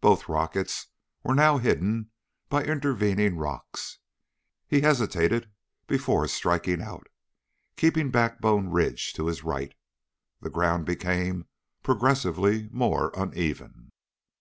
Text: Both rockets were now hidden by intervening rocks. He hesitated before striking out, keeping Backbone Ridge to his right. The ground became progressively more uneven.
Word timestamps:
Both 0.00 0.28
rockets 0.28 0.86
were 1.24 1.34
now 1.34 1.58
hidden 1.58 2.12
by 2.48 2.62
intervening 2.62 3.36
rocks. 3.36 3.98
He 4.68 4.82
hesitated 4.82 5.50
before 5.88 6.28
striking 6.28 6.80
out, 6.80 7.08
keeping 7.74 8.12
Backbone 8.12 8.68
Ridge 8.68 9.12
to 9.14 9.26
his 9.26 9.42
right. 9.42 9.74
The 10.40 10.50
ground 10.50 10.84
became 10.86 11.46
progressively 11.82 12.68
more 12.70 13.10
uneven. 13.16 13.90